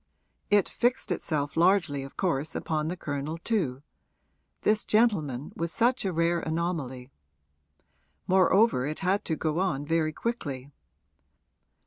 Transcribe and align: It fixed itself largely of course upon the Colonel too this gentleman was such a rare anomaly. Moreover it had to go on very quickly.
It 0.49 0.67
fixed 0.67 1.11
itself 1.11 1.55
largely 1.55 2.01
of 2.01 2.17
course 2.17 2.55
upon 2.55 2.87
the 2.87 2.97
Colonel 2.97 3.37
too 3.37 3.83
this 4.63 4.83
gentleman 4.83 5.53
was 5.55 5.71
such 5.71 6.05
a 6.05 6.11
rare 6.11 6.39
anomaly. 6.39 7.11
Moreover 8.25 8.83
it 8.87 8.97
had 9.05 9.23
to 9.25 9.35
go 9.35 9.59
on 9.59 9.85
very 9.85 10.11
quickly. 10.11 10.71